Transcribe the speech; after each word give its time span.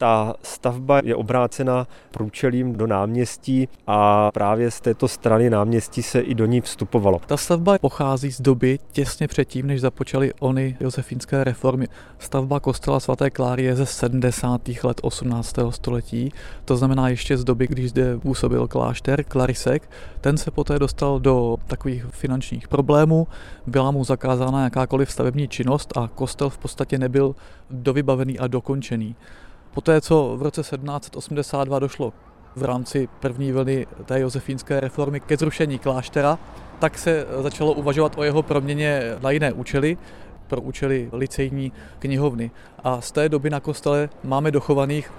Ta 0.00 0.34
stavba 0.42 1.00
je 1.04 1.14
obrácena 1.14 1.86
průčelím 2.10 2.72
do 2.72 2.86
náměstí 2.86 3.68
a 3.86 4.30
právě 4.32 4.70
z 4.70 4.80
této 4.80 5.08
strany 5.08 5.50
náměstí 5.50 6.02
se 6.02 6.20
i 6.20 6.34
do 6.34 6.46
ní 6.46 6.60
vstupovalo. 6.60 7.20
Ta 7.26 7.36
stavba 7.36 7.78
pochází 7.78 8.32
z 8.32 8.40
doby 8.40 8.78
těsně 8.92 9.28
předtím, 9.28 9.66
než 9.66 9.80
započaly 9.80 10.32
ony 10.40 10.76
josefínské 10.80 11.44
reformy. 11.44 11.86
Stavba 12.18 12.60
kostela 12.60 13.00
svaté 13.00 13.30
Kláry 13.30 13.64
je 13.64 13.76
ze 13.76 13.86
70. 13.86 14.60
let 14.84 15.00
18. 15.02 15.56
století, 15.70 16.32
to 16.64 16.76
znamená 16.76 17.08
ještě 17.08 17.36
z 17.36 17.44
doby, 17.44 17.66
když 17.66 17.90
zde 17.90 18.18
působil 18.18 18.68
klášter 18.68 19.24
Klarisek. 19.24 19.90
Ten 20.20 20.36
se 20.36 20.50
poté 20.50 20.78
dostal 20.78 21.20
do 21.20 21.56
takových 21.66 22.06
finančních 22.10 22.68
problémů, 22.68 23.26
byla 23.66 23.90
mu 23.90 24.04
zakázána 24.04 24.64
jakákoliv 24.64 25.12
stavební 25.12 25.48
činnost 25.48 25.96
a 25.96 26.08
kostel 26.14 26.50
v 26.50 26.58
podstatě 26.58 26.98
nebyl 26.98 27.34
dovybavený 27.70 28.38
a 28.38 28.46
dokončený. 28.46 29.16
Poté, 29.74 30.00
co 30.00 30.36
v 30.36 30.42
roce 30.42 30.60
1782 30.60 31.78
došlo 31.78 32.12
v 32.56 32.64
rámci 32.64 33.08
první 33.20 33.52
vlny 33.52 33.86
té 34.04 34.20
josefínské 34.20 34.80
reformy 34.80 35.20
ke 35.20 35.36
zrušení 35.36 35.78
kláštera, 35.78 36.38
tak 36.78 36.98
se 36.98 37.26
začalo 37.42 37.72
uvažovat 37.72 38.18
o 38.18 38.22
jeho 38.22 38.42
proměně 38.42 39.02
na 39.20 39.30
jiné 39.30 39.52
účely, 39.52 39.98
pro 40.46 40.60
účely 40.60 41.08
licejní 41.12 41.72
knihovny. 41.98 42.50
A 42.84 43.00
z 43.00 43.12
té 43.12 43.28
doby 43.28 43.50
na 43.50 43.60
kostele 43.60 44.08
máme 44.24 44.50
dochovaných 44.50 45.12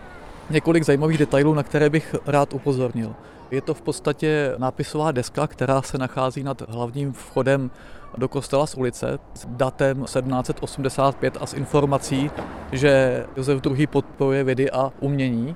několik 0.49 0.83
zajímavých 0.83 1.17
detailů, 1.17 1.53
na 1.53 1.63
které 1.63 1.89
bych 1.89 2.15
rád 2.25 2.53
upozornil. 2.53 3.15
Je 3.51 3.61
to 3.61 3.73
v 3.73 3.81
podstatě 3.81 4.55
nápisová 4.57 5.11
deska, 5.11 5.47
která 5.47 5.81
se 5.81 5.97
nachází 5.97 6.43
nad 6.43 6.69
hlavním 6.69 7.13
vchodem 7.13 7.71
do 8.17 8.27
kostela 8.27 8.67
z 8.67 8.75
ulice 8.75 9.19
s 9.33 9.45
datem 9.45 10.05
1785 10.05 11.37
a 11.41 11.45
s 11.45 11.53
informací, 11.53 12.31
že 12.71 13.25
Josef 13.37 13.61
II. 13.65 13.87
podporuje 13.87 14.43
vědy 14.43 14.71
a 14.71 14.91
umění. 14.99 15.55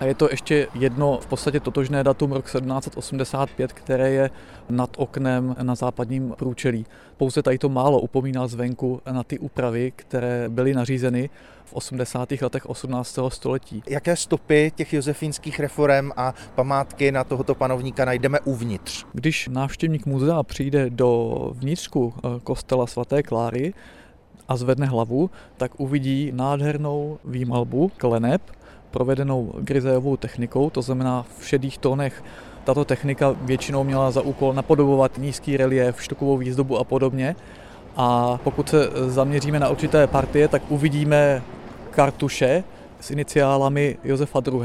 A 0.00 0.04
je 0.04 0.14
to 0.14 0.28
ještě 0.30 0.68
jedno 0.74 1.18
v 1.22 1.26
podstatě 1.26 1.60
totožné 1.60 2.04
datum 2.04 2.32
rok 2.32 2.44
1785, 2.44 3.72
které 3.72 4.10
je 4.10 4.30
nad 4.70 4.90
oknem 4.96 5.56
na 5.62 5.74
západním 5.74 6.34
průčelí. 6.38 6.86
Pouze 7.16 7.42
tady 7.42 7.58
to 7.58 7.68
málo 7.68 8.00
upomíná 8.00 8.46
zvenku 8.46 9.00
na 9.10 9.22
ty 9.22 9.38
úpravy, 9.38 9.92
které 9.96 10.48
byly 10.48 10.74
nařízeny 10.74 11.30
v 11.64 11.72
80. 11.72 12.32
letech 12.42 12.66
18. 12.66 13.18
století. 13.28 13.82
Jaké 13.88 14.16
stopy 14.16 14.72
těch 14.76 14.92
josefínských 14.92 15.60
reform 15.60 16.10
a 16.16 16.34
památky 16.54 17.12
na 17.12 17.24
tohoto 17.24 17.54
panovníka 17.54 18.04
najdeme 18.04 18.40
uvnitř? 18.40 19.04
Když 19.12 19.48
návštěvník 19.48 20.06
muzea 20.06 20.42
přijde 20.42 20.90
do 20.90 21.50
vnitřku 21.54 22.14
eh, 22.16 22.40
kostela 22.44 22.86
svaté 22.86 23.22
Kláry, 23.22 23.74
a 24.50 24.56
zvedne 24.56 24.86
hlavu, 24.86 25.30
tak 25.56 25.80
uvidí 25.80 26.32
nádhernou 26.34 27.18
výmalbu 27.24 27.92
kleneb, 27.96 28.42
provedenou 28.90 29.52
grizejovou 29.60 30.16
technikou, 30.16 30.70
to 30.70 30.82
znamená 30.82 31.26
v 31.38 31.46
šedých 31.46 31.78
tónech 31.78 32.24
tato 32.64 32.84
technika 32.84 33.36
většinou 33.42 33.84
měla 33.84 34.10
za 34.10 34.20
úkol 34.20 34.52
napodobovat 34.52 35.18
nízký 35.18 35.56
relief, 35.56 36.02
štokovou 36.02 36.36
výzdobu 36.36 36.78
a 36.78 36.84
podobně. 36.84 37.36
A 37.96 38.38
pokud 38.44 38.68
se 38.68 38.90
zaměříme 39.06 39.60
na 39.60 39.68
určité 39.68 40.06
partie, 40.06 40.48
tak 40.48 40.62
uvidíme 40.68 41.42
kartuše 41.90 42.64
s 43.00 43.10
iniciálami 43.10 43.96
Josefa 44.04 44.40
II 44.52 44.62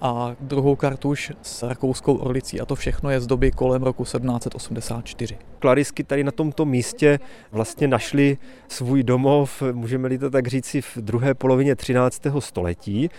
a 0.00 0.36
druhou 0.40 0.76
kartuš 0.76 1.32
s 1.42 1.62
rakouskou 1.62 2.16
orlicí 2.16 2.60
a 2.60 2.66
to 2.66 2.74
všechno 2.74 3.10
je 3.10 3.20
z 3.20 3.26
doby 3.26 3.50
kolem 3.50 3.82
roku 3.82 4.04
1784. 4.04 5.38
Klarisky 5.58 6.04
tady 6.04 6.24
na 6.24 6.32
tomto 6.32 6.64
místě 6.64 7.18
vlastně 7.52 7.88
našli 7.88 8.38
svůj 8.68 9.02
domov, 9.02 9.62
můžeme-li 9.72 10.18
to 10.18 10.30
tak 10.30 10.46
říci, 10.46 10.80
v 10.80 10.96
druhé 10.96 11.34
polovině 11.34 11.76
13. 11.76 12.22
století. 12.38 13.10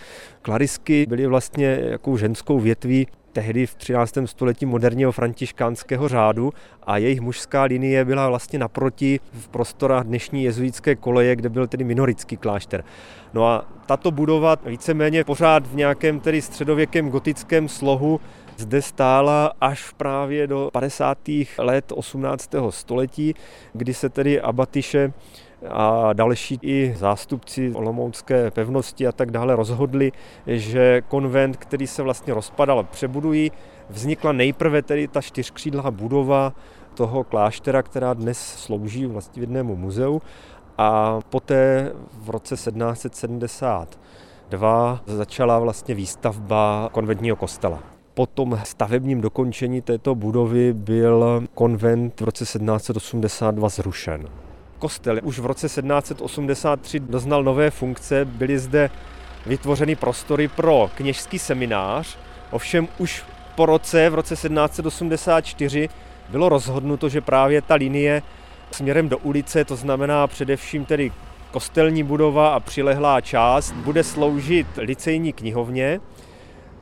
Klarisky 0.42 1.06
byly 1.08 1.26
vlastně 1.26 1.80
jakou 1.82 2.16
ženskou 2.16 2.60
větví 2.60 3.06
tehdy 3.32 3.66
v 3.66 3.74
13. 3.74 4.18
století 4.24 4.66
moderního 4.66 5.12
františkánského 5.12 6.08
řádu 6.08 6.52
a 6.82 6.98
jejich 6.98 7.20
mužská 7.20 7.62
linie 7.62 8.04
byla 8.04 8.28
vlastně 8.28 8.58
naproti 8.58 9.20
v 9.32 9.48
prostorách 9.48 10.04
dnešní 10.04 10.44
jezuitské 10.44 10.94
koleje, 10.94 11.36
kde 11.36 11.48
byl 11.48 11.66
tedy 11.66 11.84
minorický 11.84 12.36
klášter. 12.36 12.84
No 13.34 13.46
a 13.46 13.68
tato 13.86 14.10
budova 14.10 14.56
víceméně 14.66 15.24
pořád 15.24 15.66
v 15.66 15.74
nějakém 15.74 16.20
tedy 16.20 16.42
středověkém 16.42 17.10
gotickém 17.10 17.68
slohu 17.68 18.20
zde 18.56 18.82
stála 18.82 19.52
až 19.60 19.92
právě 19.96 20.46
do 20.46 20.70
50. 20.72 21.18
let 21.58 21.92
18. 21.92 22.50
století, 22.70 23.34
kdy 23.72 23.94
se 23.94 24.08
tedy 24.08 24.40
abatyše 24.40 25.12
a 25.68 26.12
další 26.12 26.58
i 26.62 26.94
zástupci 26.96 27.72
Olomoucké 27.74 28.50
pevnosti 28.50 29.06
a 29.06 29.12
tak 29.12 29.30
dále 29.30 29.56
rozhodli, 29.56 30.12
že 30.46 31.02
konvent, 31.08 31.56
který 31.56 31.86
se 31.86 32.02
vlastně 32.02 32.34
rozpadal, 32.34 32.84
přebudují. 32.84 33.52
Vznikla 33.90 34.32
nejprve 34.32 34.82
tedy 34.82 35.08
ta 35.08 35.20
čtyřkřídlá 35.20 35.90
budova 35.90 36.52
toho 36.94 37.24
kláštera, 37.24 37.82
která 37.82 38.14
dnes 38.14 38.38
slouží 38.38 39.06
vlastivědnému 39.06 39.76
muzeu 39.76 40.22
a 40.78 41.20
poté 41.30 41.92
v 42.22 42.30
roce 42.30 42.54
1772 42.54 45.00
začala 45.06 45.58
vlastně 45.58 45.94
výstavba 45.94 46.88
konventního 46.92 47.36
kostela. 47.36 47.78
Po 48.14 48.26
tom 48.26 48.60
stavebním 48.64 49.20
dokončení 49.20 49.82
této 49.82 50.14
budovy 50.14 50.72
byl 50.72 51.44
konvent 51.54 52.20
v 52.20 52.24
roce 52.24 52.44
1782 52.44 53.68
zrušen. 53.68 54.28
Kostel 54.80 55.18
už 55.22 55.38
v 55.38 55.46
roce 55.46 55.66
1783 55.66 57.00
doznal 57.00 57.44
nové 57.44 57.70
funkce, 57.70 58.24
byly 58.24 58.58
zde 58.58 58.90
vytvořeny 59.46 59.96
prostory 59.96 60.48
pro 60.48 60.90
kněžský 60.94 61.38
seminář, 61.38 62.18
ovšem 62.50 62.88
už 62.98 63.22
po 63.54 63.66
roce, 63.66 64.10
v 64.10 64.14
roce 64.14 64.34
1784, 64.34 65.88
bylo 66.28 66.48
rozhodnuto, 66.48 67.08
že 67.08 67.20
právě 67.20 67.62
ta 67.62 67.74
linie 67.74 68.22
směrem 68.70 69.08
do 69.08 69.18
ulice, 69.18 69.64
to 69.64 69.76
znamená 69.76 70.26
především 70.26 70.84
tedy 70.84 71.12
kostelní 71.50 72.02
budova 72.02 72.54
a 72.54 72.60
přilehlá 72.60 73.20
část, 73.20 73.72
bude 73.72 74.04
sloužit 74.04 74.66
licejní 74.76 75.32
knihovně. 75.32 76.00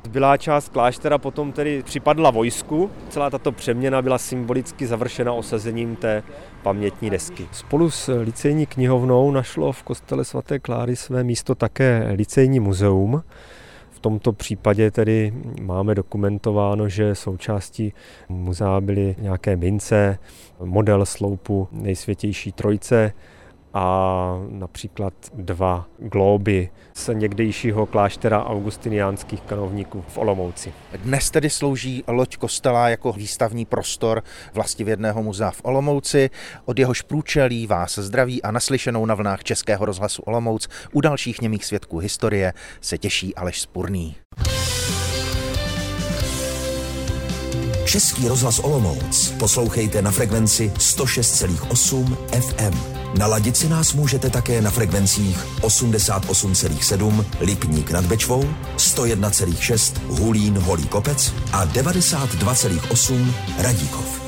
Zbylá 0.04 0.36
část 0.36 0.68
kláštera 0.68 1.18
potom 1.18 1.52
tedy 1.52 1.82
připadla 1.82 2.30
vojsku. 2.30 2.90
Celá 3.08 3.30
tato 3.30 3.52
přeměna 3.52 4.02
byla 4.02 4.18
symbolicky 4.18 4.86
završena 4.86 5.32
osazením 5.32 5.96
té 5.96 6.22
pamětní 6.62 7.10
desky. 7.10 7.48
Spolu 7.52 7.90
s 7.90 8.20
licejní 8.20 8.66
knihovnou 8.66 9.30
našlo 9.30 9.72
v 9.72 9.82
kostele 9.82 10.24
svaté 10.24 10.58
Kláry 10.58 10.96
své 10.96 11.24
místo 11.24 11.54
také 11.54 12.08
licejní 12.16 12.60
muzeum. 12.60 13.22
V 13.90 14.00
tomto 14.00 14.32
případě 14.32 14.90
tedy 14.90 15.34
máme 15.62 15.94
dokumentováno, 15.94 16.88
že 16.88 17.14
součástí 17.14 17.92
muzea 18.28 18.80
byly 18.80 19.16
nějaké 19.18 19.56
mince, 19.56 20.18
model 20.60 21.06
sloupu 21.06 21.68
nejsvětější 21.72 22.52
trojce, 22.52 23.12
a 23.74 24.34
například 24.50 25.14
dva 25.34 25.86
glóby 25.98 26.70
z 26.94 27.10
někdejšího 27.14 27.86
kláštera 27.86 28.44
augustiniánských 28.44 29.40
kanovníků 29.40 30.04
v 30.08 30.18
Olomouci. 30.18 30.72
Dnes 30.96 31.30
tedy 31.30 31.50
slouží 31.50 32.04
loď 32.06 32.36
kostela 32.36 32.88
jako 32.88 33.12
výstavní 33.12 33.64
prostor 33.64 34.22
vlastivědného 34.54 35.22
muzea 35.22 35.50
v 35.50 35.60
Olomouci. 35.64 36.30
Od 36.64 36.78
jehož 36.78 37.02
průčelí 37.02 37.66
vás 37.66 37.98
zdraví 37.98 38.42
a 38.42 38.50
naslyšenou 38.50 39.06
na 39.06 39.14
vlnách 39.14 39.44
Českého 39.44 39.84
rozhlasu 39.84 40.22
Olomouc 40.22 40.68
u 40.92 41.00
dalších 41.00 41.40
němých 41.40 41.64
svědků 41.64 41.98
historie 41.98 42.52
se 42.80 42.98
těší 42.98 43.34
Aleš 43.34 43.60
Spurný. 43.60 44.16
Český 47.88 48.28
rozhlas 48.28 48.58
Olomouc 48.58 49.32
poslouchejte 49.38 50.02
na 50.02 50.10
frekvenci 50.10 50.72
106,8 50.78 52.16
FM. 52.40 52.78
Naladit 53.18 53.56
si 53.56 53.68
nás 53.68 53.92
můžete 53.92 54.30
také 54.30 54.62
na 54.62 54.70
frekvencích 54.70 55.38
88,7 55.60 57.24
Lipník 57.40 57.90
nad 57.90 58.04
Bečvou, 58.04 58.44
101,6 58.76 59.94
Hulín 60.08 60.58
Holý 60.58 60.86
Kopec 60.86 61.32
a 61.52 61.66
92,8 61.66 63.32
Radíkov. 63.58 64.27